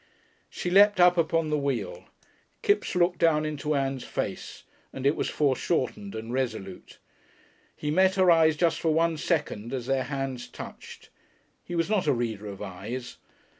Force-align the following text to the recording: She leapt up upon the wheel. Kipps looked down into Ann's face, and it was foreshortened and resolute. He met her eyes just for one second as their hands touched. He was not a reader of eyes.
She 0.49 0.71
leapt 0.71 0.99
up 0.99 1.15
upon 1.15 1.51
the 1.51 1.59
wheel. 1.59 2.05
Kipps 2.63 2.95
looked 2.95 3.19
down 3.19 3.45
into 3.45 3.75
Ann's 3.75 4.03
face, 4.03 4.63
and 4.91 5.05
it 5.05 5.15
was 5.15 5.29
foreshortened 5.29 6.15
and 6.15 6.33
resolute. 6.33 6.97
He 7.75 7.91
met 7.91 8.15
her 8.15 8.31
eyes 8.31 8.55
just 8.57 8.79
for 8.79 8.91
one 8.91 9.15
second 9.17 9.71
as 9.73 9.85
their 9.85 10.05
hands 10.05 10.47
touched. 10.47 11.11
He 11.63 11.75
was 11.75 11.87
not 11.87 12.07
a 12.07 12.13
reader 12.13 12.47
of 12.47 12.63
eyes. 12.63 13.17